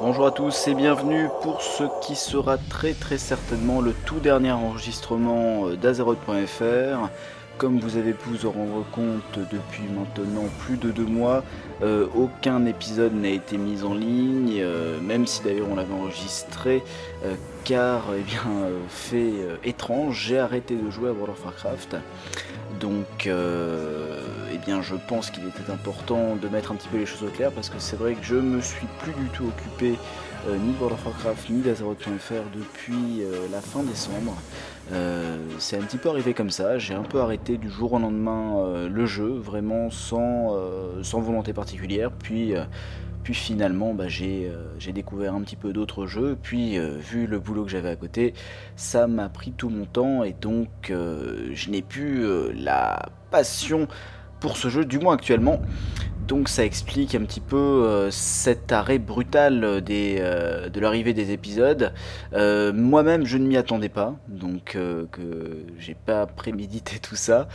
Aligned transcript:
Bonjour 0.00 0.26
à 0.26 0.30
tous 0.30 0.68
et 0.68 0.74
bienvenue 0.74 1.28
pour 1.42 1.60
ce 1.60 1.82
qui 2.00 2.14
sera 2.14 2.56
très 2.56 2.92
très 2.92 3.18
certainement 3.18 3.80
le 3.80 3.92
tout 4.06 4.20
dernier 4.20 4.52
enregistrement 4.52 5.66
euh, 5.66 5.76
d'Azeroth.fr. 5.76 7.10
Comme 7.56 7.80
vous 7.80 7.96
avez 7.96 8.12
pu 8.12 8.28
vous 8.28 8.46
en 8.46 8.52
rendre 8.52 8.84
compte 8.92 9.40
depuis 9.50 9.82
maintenant 9.82 10.44
plus 10.60 10.76
de 10.76 10.92
deux 10.92 11.04
mois, 11.04 11.42
euh, 11.82 12.06
aucun 12.14 12.64
épisode 12.66 13.12
n'a 13.12 13.30
été 13.30 13.58
mis 13.58 13.82
en 13.82 13.94
ligne, 13.94 14.60
euh, 14.60 15.00
même 15.00 15.26
si 15.26 15.42
d'ailleurs 15.42 15.66
on 15.68 15.74
l'avait 15.74 15.94
enregistré, 15.94 16.84
car 17.64 18.04
eh 18.16 18.22
bien, 18.22 18.70
fait 18.88 19.32
étrange, 19.64 20.26
j'ai 20.28 20.38
arrêté 20.38 20.76
de 20.76 20.88
jouer 20.90 21.08
à 21.08 21.12
World 21.12 21.30
of 21.30 21.44
Warcraft. 21.44 21.96
Donc, 22.80 23.26
eh 23.28 24.58
bien, 24.58 24.82
je 24.82 24.94
pense 25.08 25.30
qu'il 25.30 25.46
était 25.46 25.70
important 25.70 26.36
de 26.36 26.48
mettre 26.48 26.72
un 26.72 26.74
petit 26.76 26.88
peu 26.88 26.98
les 26.98 27.06
choses 27.06 27.22
au 27.22 27.30
clair 27.30 27.50
parce 27.52 27.70
que 27.70 27.78
c'est 27.78 27.96
vrai 27.96 28.14
que 28.14 28.24
je 28.24 28.36
me 28.36 28.60
suis 28.60 28.86
plus 29.00 29.12
du 29.12 29.28
tout 29.28 29.46
occupé 29.46 29.96
euh, 30.46 30.56
ni 30.56 30.72
de 30.72 30.78
World 30.78 30.94
of 30.94 31.04
Warcraft 31.04 31.50
ni 31.50 31.62
d'Azeroth.fr 31.62 32.44
depuis 32.54 33.22
euh, 33.22 33.46
la 33.50 33.60
fin 33.60 33.82
décembre. 33.82 34.36
Euh, 34.92 35.36
c'est 35.58 35.76
un 35.76 35.82
petit 35.82 35.96
peu 35.96 36.08
arrivé 36.08 36.32
comme 36.32 36.50
ça, 36.50 36.78
j'ai 36.78 36.94
un 36.94 37.02
peu 37.02 37.20
arrêté 37.20 37.58
du 37.58 37.68
jour 37.68 37.94
au 37.94 37.98
lendemain 37.98 38.88
le 38.88 39.06
jeu, 39.06 39.28
vraiment 39.28 39.90
sans, 39.90 40.56
sans 41.02 41.20
volonté 41.20 41.52
particulière, 41.52 42.10
puis 42.10 42.54
puis 43.22 43.34
finalement 43.34 43.94
bah, 43.94 44.08
j'ai 44.08 44.52
découvert 44.92 45.34
un 45.34 45.42
petit 45.42 45.56
peu 45.56 45.72
d'autres 45.72 46.06
jeux, 46.06 46.36
puis 46.40 46.78
vu 46.78 47.26
le 47.26 47.38
boulot 47.38 47.64
que 47.64 47.70
j'avais 47.70 47.90
à 47.90 47.96
côté, 47.96 48.34
ça 48.76 49.06
m'a 49.06 49.28
pris 49.28 49.52
tout 49.52 49.68
mon 49.68 49.84
temps 49.84 50.24
et 50.24 50.32
donc 50.32 50.68
je 50.90 51.70
n'ai 51.70 51.82
plus 51.82 52.24
la 52.54 53.08
passion 53.30 53.88
pour 54.40 54.56
ce 54.56 54.68
jeu, 54.68 54.84
du 54.84 54.98
moins 54.98 55.14
actuellement. 55.14 55.60
Donc 56.26 56.50
ça 56.50 56.64
explique 56.64 57.14
un 57.14 57.22
petit 57.22 57.40
peu 57.40 57.56
euh, 57.56 58.10
cet 58.10 58.70
arrêt 58.70 58.98
brutal 58.98 59.64
euh, 59.64 59.80
de 60.68 60.80
l'arrivée 60.80 61.14
des 61.14 61.30
épisodes. 61.32 61.94
Euh, 62.34 62.72
moi-même, 62.74 63.24
je 63.24 63.38
ne 63.38 63.46
m'y 63.46 63.56
attendais 63.56 63.88
pas, 63.88 64.14
donc 64.28 64.76
que 65.10 65.64
j'ai 65.78 65.94
pas 65.94 66.26
prémédité 66.26 66.98
tout 67.02 67.16
ça. 67.16 67.48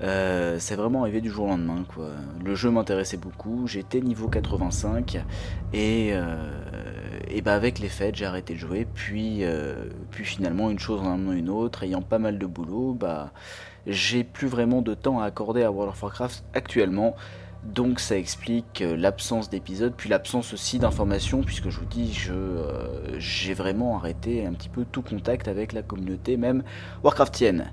C'est 0.00 0.76
vraiment 0.76 1.02
arrivé 1.02 1.20
du 1.20 1.30
jour 1.30 1.46
au 1.46 1.48
lendemain. 1.48 1.84
Quoi. 1.92 2.10
Le 2.44 2.54
jeu 2.54 2.70
m'intéressait 2.70 3.16
beaucoup, 3.16 3.66
j'étais 3.66 4.00
niveau 4.00 4.28
85 4.28 5.24
et, 5.72 6.12
et 7.28 7.42
bah 7.42 7.54
avec 7.54 7.78
les 7.78 7.88
fêtes 7.88 8.16
j'ai 8.16 8.26
arrêté 8.26 8.54
de 8.54 8.58
jouer. 8.58 8.86
Puis, 8.94 9.42
puis 10.10 10.24
finalement 10.24 10.70
une 10.70 10.78
chose 10.78 11.00
en 11.00 11.14
amenant 11.14 11.32
une 11.32 11.50
autre, 11.50 11.82
ayant 11.82 12.02
pas 12.02 12.18
mal 12.18 12.38
de 12.38 12.46
boulot, 12.46 12.94
bah 12.94 13.32
j'ai 13.86 14.22
plus 14.22 14.48
vraiment 14.48 14.82
de 14.82 14.94
temps 14.94 15.20
à 15.20 15.24
accorder 15.24 15.62
à 15.62 15.72
World 15.72 15.92
of 15.92 16.02
Warcraft 16.02 16.44
actuellement. 16.54 17.16
Donc 17.64 17.98
ça 17.98 18.16
explique 18.16 18.82
euh, 18.82 18.96
l'absence 18.96 19.50
d'épisodes, 19.50 19.92
puis 19.96 20.08
l'absence 20.08 20.52
aussi 20.52 20.78
d'informations, 20.78 21.42
puisque 21.42 21.70
je 21.70 21.80
vous 21.80 21.86
dis, 21.86 22.12
je 22.14 22.32
euh, 22.32 23.18
j'ai 23.18 23.52
vraiment 23.52 23.96
arrêté 23.96 24.46
un 24.46 24.52
petit 24.52 24.68
peu 24.68 24.84
tout 24.90 25.02
contact 25.02 25.48
avec 25.48 25.72
la 25.72 25.82
communauté, 25.82 26.36
même 26.36 26.62
Warcraftienne. 27.02 27.72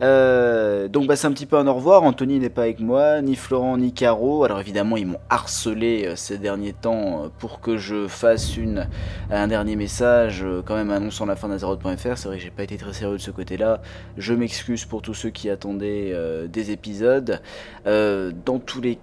Euh, 0.00 0.88
donc 0.88 1.06
bah, 1.06 1.16
c'est 1.16 1.26
un 1.26 1.32
petit 1.32 1.44
peu 1.44 1.58
un 1.58 1.66
au 1.66 1.74
revoir, 1.74 2.02
Anthony 2.02 2.38
n'est 2.38 2.48
pas 2.48 2.62
avec 2.62 2.80
moi, 2.80 3.20
ni 3.20 3.36
Florent, 3.36 3.76
ni 3.76 3.92
Caro. 3.92 4.44
Alors 4.44 4.58
évidemment, 4.58 4.96
ils 4.96 5.06
m'ont 5.06 5.20
harcelé 5.28 6.14
ces 6.16 6.38
derniers 6.38 6.72
temps 6.72 7.30
pour 7.38 7.60
que 7.60 7.76
je 7.76 8.08
fasse 8.08 8.56
une, 8.56 8.88
un 9.30 9.48
dernier 9.48 9.76
message, 9.76 10.46
quand 10.64 10.76
même 10.76 10.90
annonçant 10.90 11.26
la 11.26 11.36
fin 11.36 11.48
d'Azeroth.fr. 11.48 12.16
C'est 12.16 12.28
vrai 12.28 12.38
que 12.38 12.42
j'ai 12.42 12.50
pas 12.50 12.62
été 12.62 12.78
très 12.78 12.94
sérieux 12.94 13.18
de 13.18 13.22
ce 13.22 13.30
côté-là. 13.30 13.82
Je 14.16 14.32
m'excuse 14.32 14.86
pour 14.86 15.02
tous 15.02 15.14
ceux 15.14 15.30
qui 15.30 15.50
attendaient 15.50 16.14
des 16.48 16.70
épisodes. 16.70 17.42
dans 17.84 18.58
tous 18.64 18.80
les 18.80 18.98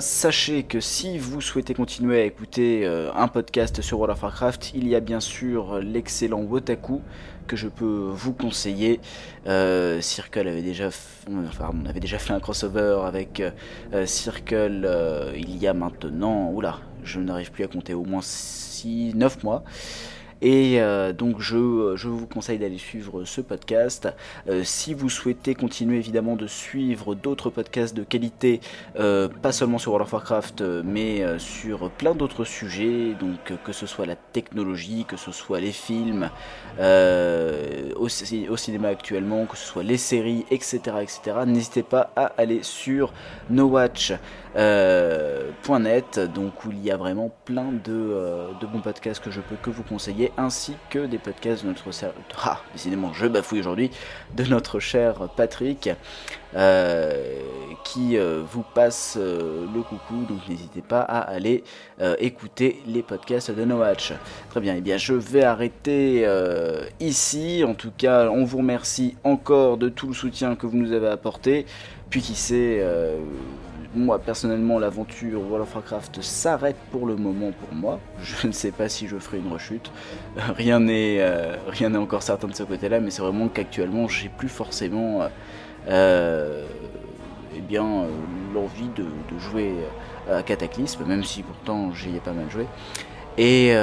sachez 0.00 0.62
que 0.62 0.80
si 0.80 1.18
vous 1.18 1.40
souhaitez 1.40 1.74
continuer 1.74 2.20
à 2.20 2.24
écouter 2.24 2.86
euh, 2.86 3.12
un 3.14 3.28
podcast 3.28 3.82
sur 3.82 3.98
World 3.98 4.16
of 4.16 4.22
Warcraft, 4.22 4.72
il 4.74 4.88
y 4.88 4.94
a 4.94 5.00
bien 5.00 5.20
sûr 5.20 5.80
l'excellent 5.80 6.40
Wotaku 6.40 7.02
que 7.46 7.56
je 7.56 7.68
peux 7.68 8.10
vous 8.10 8.32
conseiller. 8.32 9.00
Euh, 9.46 10.00
Circle 10.00 10.48
avait 10.48 10.62
déjà, 10.62 10.88
enfin, 10.88 11.72
on 11.74 11.86
avait 11.86 12.00
déjà 12.00 12.18
fait 12.18 12.32
un 12.32 12.40
crossover 12.40 13.02
avec 13.04 13.42
euh, 13.92 14.06
Circle 14.06 14.88
il 15.36 15.58
y 15.58 15.66
a 15.66 15.74
maintenant, 15.74 16.50
oula, 16.50 16.78
je 17.04 17.20
n'arrive 17.20 17.50
plus 17.50 17.64
à 17.64 17.68
compter, 17.68 17.92
au 17.92 18.04
moins 18.04 18.22
6, 18.22 19.14
9 19.14 19.42
mois. 19.42 19.62
Et 20.42 20.80
euh, 20.80 21.12
donc 21.12 21.40
je, 21.40 21.56
vous 21.56 22.26
conseille 22.26 22.58
d'aller 22.58 22.78
suivre 22.78 23.24
ce 23.24 23.42
podcast. 23.42 24.08
Euh, 24.48 24.64
si 24.64 24.94
vous 24.94 25.10
souhaitez 25.10 25.54
continuer 25.54 25.98
évidemment 25.98 26.36
de 26.36 26.46
suivre 26.46 27.14
d'autres 27.14 27.50
podcasts 27.50 27.94
de 27.94 28.04
qualité, 28.04 28.60
euh, 28.98 29.28
pas 29.28 29.52
seulement 29.52 29.78
sur 29.78 29.92
World 29.92 30.06
of 30.06 30.12
Warcraft, 30.12 30.62
mais 30.84 31.22
sur 31.38 31.90
plein 31.90 32.14
d'autres 32.14 32.44
sujets, 32.44 33.14
donc 33.18 33.52
que 33.64 33.72
ce 33.72 33.86
soit 33.86 34.06
la 34.06 34.16
technologie, 34.16 35.04
que 35.06 35.16
ce 35.16 35.32
soit 35.32 35.60
les 35.60 35.72
films, 35.72 36.30
au, 36.78 38.06
au, 38.48 38.56
cinéma 38.56 38.88
actuellement, 38.88 39.44
que 39.46 39.56
ce 39.56 39.66
soit 39.66 39.82
les 39.82 39.96
séries, 39.98 40.44
etc. 40.50 40.78
etc. 41.02 41.20
N'hésitez 41.46 41.82
pas 41.82 42.12
à 42.16 42.32
aller 42.38 42.62
sur 42.62 43.12
nowatch.net, 43.50 44.20
donc 46.34 46.64
où 46.64 46.70
il 46.72 46.82
y 46.82 46.90
a 46.90 46.96
vraiment 46.96 47.30
plein 47.44 47.72
de, 47.72 48.50
de 48.60 48.66
bons 48.66 48.80
podcasts 48.80 49.22
que 49.22 49.30
je 49.30 49.40
peux 49.40 49.56
que 49.56 49.70
vous 49.70 49.82
conseiller 49.82 50.29
ainsi 50.36 50.74
que 50.90 51.06
des 51.06 51.18
podcasts 51.18 51.62
de 51.62 51.68
notre 51.68 51.84
ah, 52.44 52.60
décidément 52.72 53.12
je 53.12 53.26
bafouille 53.26 53.60
aujourd'hui 53.60 53.90
de 54.36 54.44
notre 54.44 54.80
cher 54.80 55.28
Patrick 55.36 55.90
euh, 56.56 57.14
qui 57.84 58.18
euh, 58.18 58.42
vous 58.44 58.64
passe 58.74 59.16
euh, 59.16 59.66
le 59.72 59.82
coucou 59.82 60.24
donc 60.28 60.48
n'hésitez 60.48 60.82
pas 60.82 61.00
à 61.00 61.20
aller 61.20 61.62
écouter 62.18 62.82
les 62.86 63.02
podcasts 63.02 63.50
de 63.50 63.64
No 63.64 63.78
Watch. 63.80 64.14
Très 64.48 64.60
bien, 64.60 64.74
et 64.74 64.78
eh 64.78 64.80
bien 64.80 64.96
je 64.96 65.12
vais 65.12 65.44
arrêter 65.44 66.26
ici. 66.98 67.62
En 67.66 67.74
tout 67.74 67.92
cas, 67.96 68.30
on 68.30 68.44
vous 68.44 68.58
remercie 68.58 69.16
encore 69.22 69.76
de 69.76 69.90
tout 69.90 70.08
le 70.08 70.14
soutien 70.14 70.56
que 70.56 70.66
vous 70.66 70.78
nous 70.78 70.92
avez 70.92 71.08
apporté. 71.08 71.66
Puis 72.08 72.22
qui 72.22 72.34
sait 72.34 72.82
moi 73.94 74.18
personnellement 74.18 74.78
l'aventure 74.78 75.40
World 75.40 75.62
of 75.62 75.74
Warcraft 75.74 76.22
s'arrête 76.22 76.76
pour 76.90 77.06
le 77.06 77.16
moment 77.16 77.50
pour 77.52 77.74
moi. 77.74 77.98
Je 78.22 78.46
ne 78.46 78.52
sais 78.52 78.70
pas 78.70 78.88
si 78.88 79.08
je 79.08 79.16
ferai 79.18 79.38
une 79.38 79.52
rechute. 79.52 79.90
Rien 80.36 80.80
n'est 80.80 81.18
euh, 81.20 81.56
rien 81.68 81.90
n'est 81.90 81.98
encore 81.98 82.22
certain 82.22 82.48
de 82.48 82.54
ce 82.54 82.62
côté-là, 82.62 83.00
mais 83.00 83.10
c'est 83.10 83.22
vraiment 83.22 83.48
qu'actuellement 83.48 84.08
j'ai 84.08 84.28
plus 84.28 84.48
forcément 84.48 85.28
euh, 85.88 86.66
eh 87.56 87.60
bien 87.60 87.84
euh, 87.84 88.08
l'envie 88.54 88.88
de, 88.96 89.06
jouer 89.38 89.74
à 90.30 90.42
Cataclysme, 90.42 91.04
même 91.04 91.24
si 91.24 91.42
pourtant 91.42 91.92
j'y 91.92 92.16
ai 92.16 92.20
pas 92.20 92.32
mal 92.32 92.50
joué. 92.50 92.66
Et, 93.38 93.74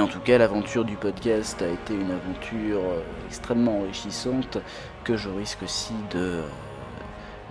en 0.00 0.06
tout 0.08 0.20
cas, 0.20 0.36
l'aventure 0.36 0.84
du 0.84 0.96
podcast 0.96 1.62
a 1.62 1.68
été 1.68 1.94
une 1.94 2.10
aventure 2.10 2.80
extrêmement 3.28 3.78
enrichissante 3.80 4.58
que 5.04 5.16
je 5.16 5.28
risque 5.28 5.62
aussi 5.62 5.92
de, 6.12 6.40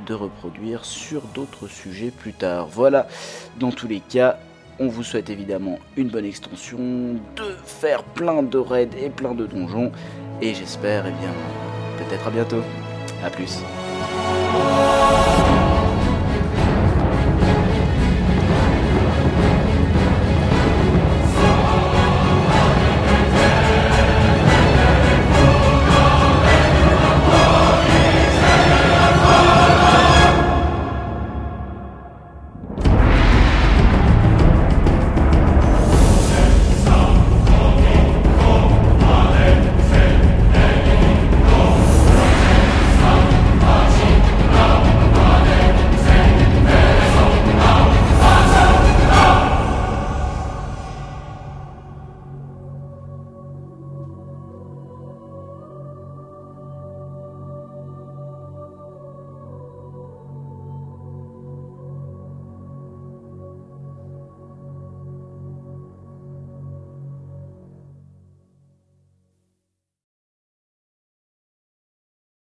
de 0.06 0.14
reproduire 0.14 0.86
sur 0.86 1.22
d'autres 1.34 1.68
sujets 1.68 2.12
plus 2.12 2.34
tard. 2.34 2.68
Voilà, 2.68 3.08
dans 3.60 3.72
tous 3.72 3.88
les 3.88 4.00
cas, 4.00 4.38
on 4.80 4.88
vous 4.88 5.04
souhaite 5.04 5.30
évidemment 5.30 5.80
une 5.96 6.10
bonne 6.10 6.26
extension, 6.26 6.78
de 6.78 7.56
faire 7.66 8.04
plein 8.04 8.44
de 8.44 8.58
raids 8.58 8.90
et 9.02 9.10
plein 9.10 9.34
de 9.34 9.46
donjons, 9.46 9.92
et 10.42 10.54
j'espère, 10.54 11.06
eh 11.08 11.12
bien, 11.12 11.34
peut-être 11.98 12.28
à 12.28 12.32
bientôt. 12.32 12.62
A 13.24 13.30
plus. 13.30 13.62